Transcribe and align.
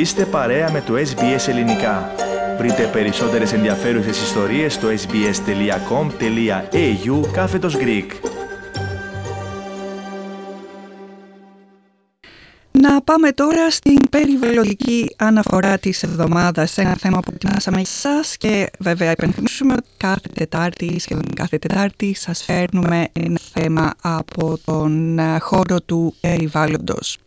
Είστε 0.00 0.24
παρέα 0.24 0.70
με 0.72 0.80
το 0.80 0.94
SBS 0.94 1.48
Ελληνικά. 1.48 2.14
Βρείτε 2.58 2.90
περισσότερες 2.92 3.52
ενδιαφέρουσες 3.52 4.22
ιστορίες 4.22 4.74
στο 4.74 4.88
sbs.com.au 4.88 5.30
κάθετος 7.32 7.76
Greek. 7.76 8.06
Να 12.70 13.02
πάμε 13.02 13.32
τώρα 13.32 13.70
στην 13.70 13.98
περιβαλλοντική 14.10 15.14
αναφορά 15.18 15.78
της 15.78 16.02
εβδομάδας, 16.02 16.78
ένα 16.78 16.96
θέμα 16.96 17.20
που 17.20 17.30
ετοιμάσαμε 17.34 17.80
εσάς 17.80 18.36
και 18.36 18.70
βέβαια 18.78 19.10
υπενθυμίσουμε 19.10 19.72
ότι 19.72 19.88
κάθε 19.96 20.28
Τετάρτη, 20.34 20.98
σχεδόν 21.00 21.34
κάθε 21.34 21.58
Τετάρτη, 21.58 22.14
σας 22.14 22.42
φέρνουμε 22.42 23.08
ένα 23.12 23.38
θέμα 23.52 23.92
από 24.02 24.58
τον 24.64 25.18
ε, 25.18 25.38
χώρο 25.38 25.80
του 25.80 26.14
περιβάλλοντος. 26.20 27.18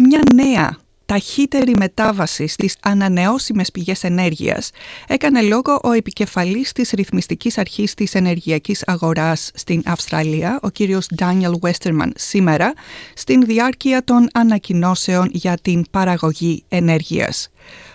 Μια 0.00 0.20
νέα 0.34 0.76
ταχύτερη 1.08 1.72
μετάβαση 1.78 2.46
στις 2.46 2.76
ανανεώσιμες 2.82 3.70
πηγές 3.70 4.04
ενέργειας 4.04 4.70
έκανε 5.06 5.42
λόγο 5.42 5.80
ο 5.82 5.92
επικεφαλής 5.92 6.72
της 6.72 6.90
ρυθμιστικής 6.90 7.58
αρχής 7.58 7.94
της 7.94 8.14
ενεργειακής 8.14 8.82
αγοράς 8.86 9.50
στην 9.54 9.82
Αυστραλία, 9.86 10.58
ο 10.62 10.68
κύριος 10.68 11.06
Daniel 11.18 11.52
Westerman, 11.60 12.10
σήμερα 12.14 12.72
στην 13.14 13.44
διάρκεια 13.44 14.04
των 14.04 14.28
ανακοινώσεων 14.32 15.28
για 15.32 15.58
την 15.62 15.84
παραγωγή 15.90 16.64
ενέργειας. 16.68 17.48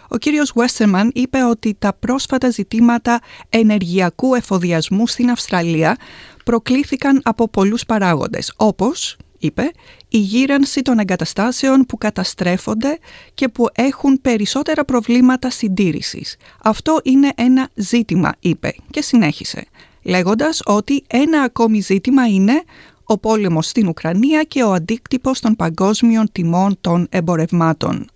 Ο 0.07 0.17
κύριος 0.17 0.53
Westerman 0.55 1.09
είπε 1.13 1.43
ότι 1.43 1.75
τα 1.79 1.93
πρόσφατα 1.93 2.49
ζητήματα 2.49 3.19
ενεργειακού 3.49 4.35
εφοδιασμού 4.35 5.07
στην 5.07 5.29
Αυστραλία 5.29 5.97
προκλήθηκαν 6.45 7.21
από 7.23 7.49
πολλούς 7.49 7.85
παράγοντες, 7.85 8.53
όπως 8.55 9.17
είπε, 9.43 9.71
η 10.09 10.17
γύρανση 10.17 10.81
των 10.81 10.99
εγκαταστάσεων 10.99 11.85
που 11.85 11.97
καταστρέφονται 11.97 12.97
και 13.33 13.47
που 13.47 13.67
έχουν 13.75 14.21
περισσότερα 14.21 14.85
προβλήματα 14.85 15.49
συντήρησης. 15.49 16.37
Αυτό 16.63 16.99
είναι 17.03 17.31
ένα 17.35 17.69
ζήτημα, 17.75 18.31
είπε 18.39 18.75
και 18.89 19.01
συνέχισε, 19.01 19.65
λέγοντας 20.03 20.61
ότι 20.65 21.03
ένα 21.07 21.41
ακόμη 21.41 21.79
ζήτημα 21.79 22.27
είναι 22.27 22.63
ο 23.03 23.17
πόλεμος 23.17 23.67
στην 23.67 23.87
Ουκρανία 23.87 24.43
και 24.43 24.63
ο 24.63 24.71
αντίκτυπος 24.73 25.39
των 25.39 25.55
παγκόσμιων 25.55 26.31
τιμών 26.31 26.77
των 26.81 27.07
εμπορευμάτων. 27.09 28.07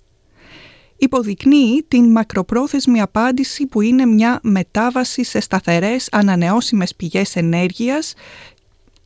Υποδεικνύει 0.97 1.85
την 1.87 2.11
μακροπρόθεσμη 2.11 3.01
απάντηση 3.01 3.65
που 3.65 3.81
είναι 3.81 4.05
μια 4.05 4.39
μετάβαση 4.43 5.23
σε 5.23 5.39
σταθερές 5.39 6.07
ανανεώσιμες 6.11 6.95
πηγές 6.95 7.35
ενέργειας 7.35 8.13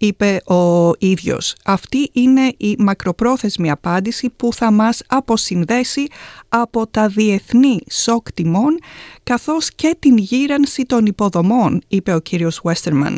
είπε 0.01 0.41
ο 0.45 0.91
ίδιος. 0.99 1.55
Αυτή 1.65 2.09
είναι 2.13 2.53
η 2.57 2.75
μακροπρόθεσμη 2.79 3.71
απάντηση 3.71 4.29
που 4.29 4.53
θα 4.53 4.71
μας 4.71 5.01
αποσυνδέσει 5.07 6.07
από 6.49 6.87
τα 6.87 7.07
διεθνή 7.07 7.79
σοκ 7.89 8.31
τιμών 8.31 8.79
καθώς 9.23 9.69
και 9.75 9.95
την 9.99 10.17
γύρανση 10.17 10.83
των 10.85 11.05
υποδομών, 11.05 11.81
είπε 11.87 12.13
ο 12.13 12.19
κύριος 12.19 12.61
Westerman. 12.63 13.17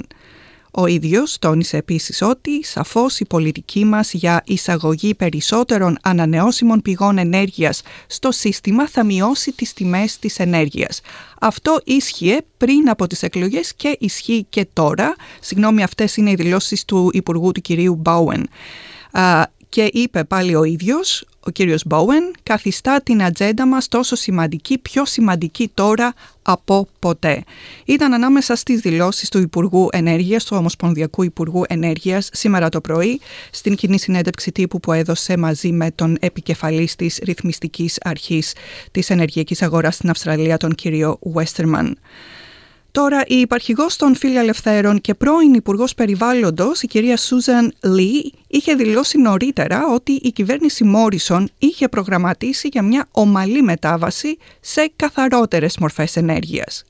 Ο 0.76 0.86
ίδιος 0.86 1.40
τόνισε 1.40 1.78
επίσης 1.78 2.22
ότι 2.22 2.64
σαφώς 2.64 3.20
η 3.20 3.26
πολιτική 3.26 3.86
μας 3.86 4.14
για 4.14 4.42
εισαγωγή 4.46 5.16
περισσότερων 5.16 5.98
ανανεώσιμων 6.02 6.82
πηγών 6.82 7.18
ενέργειας 7.18 7.82
στο 8.08 8.32
σύστημα 8.32 8.88
θα 8.88 9.04
μειώσει 9.04 9.52
τις 9.52 9.74
τιμές 9.74 10.20
της 10.20 10.40
ενέργειας. 10.40 11.02
Αυτό 11.40 11.82
ίσχυε 11.84 12.38
πριν 12.58 12.90
από 12.90 13.08
τις 13.08 13.24
εκλογές 13.24 13.74
και 13.74 13.96
ισχύει 14.00 14.46
και 14.50 14.68
τώρα. 14.74 15.16
Συγγνώμη, 15.40 15.84
αυτές 15.84 16.18
είναι 16.18 16.32
οι 16.32 16.36
δηλώσεις 16.36 16.86
του 16.86 17.10
Υπουργού 17.14 17.52
του 17.52 17.62
κυρίου 17.62 17.96
Μπάουεν. 17.96 18.50
Και 19.74 19.90
είπε 19.94 20.24
πάλι 20.24 20.56
ο 20.56 20.64
ίδιος, 20.64 21.26
ο 21.40 21.50
κύριος 21.50 21.84
Μπόουεν, 21.86 22.34
καθιστά 22.44 23.02
την 23.04 23.24
ατζέντα 23.24 23.68
μας 23.68 23.88
τόσο 23.88 24.16
σημαντική, 24.16 24.78
πιο 24.78 25.06
σημαντική 25.06 25.72
τώρα 25.74 26.14
από 26.42 26.88
ποτέ. 27.00 27.44
Ήταν 27.86 28.14
ανάμεσα 28.14 28.56
στις 28.56 28.80
δηλώσεις 28.80 29.30
του 29.30 29.40
Υπουργού 29.40 29.88
Ενέργειας, 29.92 30.46
του 30.46 30.56
Ομοσπονδιακού 30.59 31.24
Υπουργού 31.24 31.64
Ενέργειας, 31.68 32.30
σήμερα 32.34 32.70
το 32.70 32.81
πρωί, 32.81 33.20
στην 33.52 33.75
κοινή 33.75 34.00
συνέντευξη 34.00 34.52
τύπου 34.52 34.80
που 34.80 34.92
έδωσε 34.92 35.38
μαζί 35.38 35.72
με 35.72 35.92
τον 35.92 36.18
επικεφαλής 36.20 36.96
της 36.96 37.20
ρυθμιστικής 37.24 37.97
αρχής 38.03 38.56
της 38.92 39.09
ενεργειακής 39.09 39.62
αγοράς 39.62 39.96
στην 39.96 40.09
Αυστραλία, 40.09 40.58
τον 40.58 40.76
κύριο 40.76 41.20
Westerman. 41.34 41.92
Τώρα, 42.94 43.24
η 43.28 43.36
υπαρχηγός 43.36 43.96
των 43.96 44.16
Φιλελευθέρων 44.16 45.02
και 45.02 45.14
πρώην 45.14 45.54
Υπουργός 45.54 45.94
Περιβάλλοντος, 45.94 46.81
η 46.81 46.88
κυρία 46.88 47.18
Σούζαν 47.18 47.74
Λί, 47.81 48.34
είχε 48.48 48.74
δηλώσει 48.74 49.18
νωρίτερα 49.18 49.88
ότι 49.94 50.12
η 50.12 50.31
κυβέρνηση 50.31 50.84
Μόρισον 50.84 51.50
είχε 51.59 51.88
προγραμματίσει 51.88 52.68
για 52.72 52.82
μια 52.82 53.08
ομαλή 53.12 53.62
μετάβαση 53.62 54.38
σε 54.59 54.92
καθαρότερες 54.96 55.78
μορφές 55.78 56.16
ενέργειας. 56.16 56.84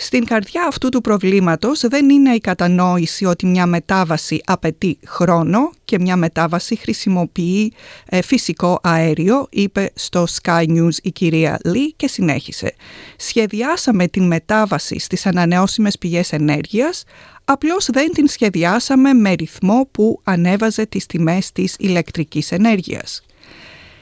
Στην 0.00 0.24
καρδιά 0.24 0.66
αυτού 0.66 0.88
του 0.88 1.00
προβλήματος 1.00 1.80
δεν 1.80 2.10
είναι 2.10 2.34
η 2.34 2.40
κατανόηση 2.40 3.24
ότι 3.24 3.46
μια 3.46 3.66
μετάβαση 3.66 4.40
απαιτεί 4.44 4.98
χρόνο 5.06 5.70
και 5.84 5.98
μια 5.98 6.16
μετάβαση 6.16 6.76
χρησιμοποιεί 6.76 7.72
ε, 8.06 8.22
φυσικό 8.22 8.78
αέριο, 8.82 9.46
είπε 9.50 9.92
στο 9.94 10.26
Sky 10.42 10.64
News 10.68 10.92
η 11.02 11.10
κυρία 11.10 11.58
Λί 11.64 11.92
και 11.92 12.08
συνέχισε. 12.08 12.74
Σχεδιάσαμε 13.16 14.08
την 14.08 14.26
μετάβαση 14.26 14.98
στις 14.98 15.26
ανανεώσιμες 15.26 15.98
πηγές 15.98 16.32
ενέργειας, 16.32 17.04
απλώς 17.44 17.88
δεν 17.92 18.12
την 18.12 18.28
σχεδιάσαμε 18.28 19.12
με 19.12 19.32
ρυθμό 19.32 19.88
που 19.90 20.20
ανέβαζε 20.24 20.86
τις 20.86 21.06
τιμές 21.06 21.52
της 21.52 21.76
ηλεκτρικής 21.78 22.52
ενέργειας. 22.52 23.22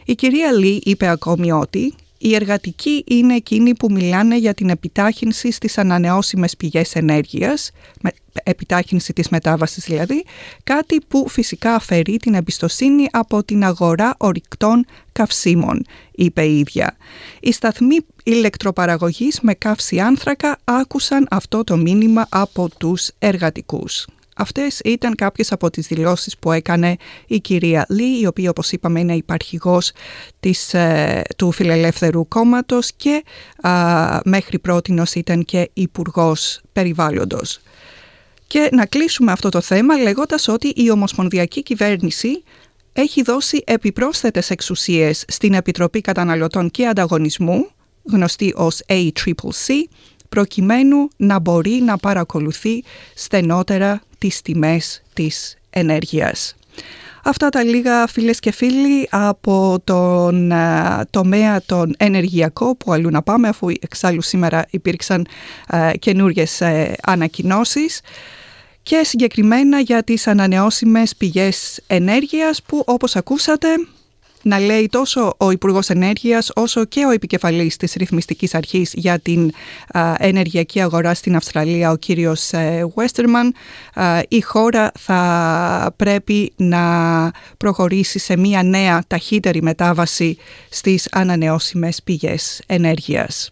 Η 0.05 0.15
κυρία 0.15 0.53
Λί 0.53 0.81
είπε 0.85 1.09
ακόμη 1.09 1.53
ότι 1.53 1.95
οι 2.27 2.35
εργατικοί 2.35 3.05
είναι 3.07 3.35
εκείνοι 3.35 3.75
που 3.75 3.93
μιλάνε 3.93 4.39
για 4.39 4.55
την 4.55 4.69
επιτάχυνση 4.69 5.51
στις 5.51 5.79
ανανεώσιμες 5.79 6.57
πηγές 6.57 6.95
ενέργειας, 6.95 7.71
επιτάχυνση 8.43 9.13
της 9.13 9.29
μετάβασης 9.29 9.85
δηλαδή, 9.85 10.25
κάτι 10.65 11.01
που 11.09 11.29
φυσικά 11.29 11.75
αφαιρεί 11.75 12.17
την 12.17 12.35
εμπιστοσύνη 12.35 13.07
από 13.11 13.45
την 13.45 13.65
αγορά 13.65 14.15
ορυκτών 14.19 14.87
καυσίμων, 15.13 15.85
είπε 16.13 16.43
η 16.43 16.59
ίδια. 16.59 16.97
Οι 17.41 17.53
σταθμοί 17.53 17.97
ηλεκτροπαραγωγής 18.25 19.41
με 19.41 19.55
καύση 19.55 19.99
άνθρακα 20.01 20.59
άκουσαν 20.65 21.27
αυτό 21.31 21.65
το 21.65 21.77
μήνυμα 21.77 22.27
από 22.29 22.69
τους 22.79 23.11
εργατικούς. 23.19 24.07
Αυτές 24.39 24.81
ήταν 24.85 25.15
κάποιες 25.15 25.53
από 25.53 25.71
τις 25.71 25.87
δηλώσεις 25.87 26.39
που 26.39 26.53
έκανε 26.53 26.97
η 27.27 27.41
κυρία 27.41 27.87
Λί, 27.89 28.21
η 28.21 28.27
οποία 28.27 28.51
όπως 28.51 28.73
είπαμε 28.73 29.01
είναι 29.01 29.15
υπαρχηγός 29.15 29.93
της, 30.41 30.75
ε, 30.75 31.23
του 31.37 31.53
Φιλελεύθερου 31.53 32.29
Κόμματος 32.29 32.93
και 32.97 33.25
α, 33.61 34.21
μέχρι 34.25 34.59
πρότινος 34.59 35.15
ήταν 35.15 35.45
και 35.45 35.71
υπουργός 35.73 36.61
Περιβάλλοντος. 36.73 37.61
Και 38.47 38.69
να 38.73 38.87
κλείσουμε 38.87 39.33
αυτό 39.33 39.49
το 39.49 39.61
θέμα 39.61 39.97
λέγοντας 39.97 40.49
ότι 40.49 40.73
η 40.77 40.91
Ομοσπονδιακή 40.91 41.63
Κυβέρνηση 41.63 42.43
έχει 42.93 43.23
δώσει 43.23 43.63
επιπρόσθετες 43.67 44.51
εξουσίες 44.51 45.25
στην 45.29 45.55
Επιτροπή 45.55 46.01
Καταναλωτών 46.01 46.71
και 46.71 46.87
Ανταγωνισμού, 46.87 47.71
γνωστή 48.05 48.53
ως 48.57 48.81
ACCC, 48.87 49.73
προκειμένου 50.29 51.09
να 51.17 51.39
μπορεί 51.39 51.71
να 51.71 51.97
παρακολουθεί 51.97 52.85
στενότερα 53.15 54.01
τις 54.27 54.43
τιμές 54.43 55.03
της 55.13 55.57
ενέργειας. 55.71 56.57
Αυτά 57.25 57.49
τα 57.49 57.65
λίγα 57.65 58.07
φίλες 58.07 58.41
και 58.41 58.53
φίλοι 58.53 59.09
από 59.11 59.81
τον 59.85 60.53
τομέα 61.11 61.63
των 61.67 61.95
ενεργειακό 61.99 62.77
που 62.77 62.93
αλλού 62.93 63.11
να 63.11 63.23
πάμε 63.23 63.49
αφού 63.49 63.69
εξάλλου 63.81 64.23
σήμερα 64.23 64.67
υπήρξαν 64.71 65.27
α, 65.75 65.91
καινούργιες 65.99 66.61
ε, 66.61 66.95
ανακοινώσεις 67.03 68.01
και 68.83 69.03
συγκεκριμένα 69.05 69.81
για 69.81 70.03
τις 70.03 70.27
ανανεώσιμες 70.27 71.17
πηγές 71.17 71.81
ενέργειας 71.87 72.63
που 72.63 72.83
όπως 72.87 73.17
ακούσατε 73.17 73.69
να 74.47 74.59
λέει 74.59 74.89
τόσο 74.91 75.35
ο 75.37 75.51
Υπουργός 75.51 75.89
Ενέργειας 75.89 76.51
όσο 76.55 76.85
και 76.85 77.05
ο 77.05 77.11
επικεφαλής 77.11 77.77
της 77.77 77.93
Ρυθμιστικής 77.93 78.55
Αρχής 78.55 78.93
για 78.95 79.19
την 79.19 79.51
ενεργειακή 80.17 80.81
αγορά 80.81 81.15
στην 81.15 81.37
Αυστραλία, 81.37 81.91
ο 81.91 81.97
κύριος 81.97 82.53
ε, 82.53 82.87
Westerman, 82.95 83.51
η 84.29 84.41
χώρα 84.41 84.93
θα 84.99 85.95
πρέπει 85.97 86.53
να 86.57 86.83
προχωρήσει 87.57 88.19
σε 88.19 88.37
μια 88.37 88.63
νέα 88.63 89.03
ταχύτερη 89.07 89.63
μετάβαση 89.63 90.37
στις 90.69 91.09
ανανεώσιμες 91.13 92.03
πηγές 92.05 92.63
ενέργειας. 92.67 93.51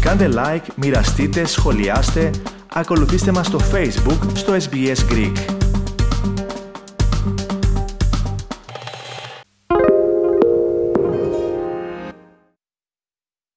Κάντε 0.00 0.28
like, 0.34 0.66
μοιραστείτε, 0.76 1.46
σχολιάστε, 1.46 2.30
ακολουθήστε 2.72 3.32
μας 3.32 3.46
στο 3.46 3.60
Facebook, 3.72 4.18
στο 4.34 4.56
SBS 4.68 5.12
Greek. 5.12 5.59